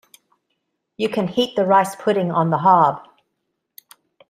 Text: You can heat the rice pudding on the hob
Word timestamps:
You 0.97 1.09
can 1.09 1.27
heat 1.27 1.55
the 1.55 1.63
rice 1.63 1.95
pudding 1.95 2.31
on 2.31 2.49
the 2.49 2.57
hob 2.57 3.07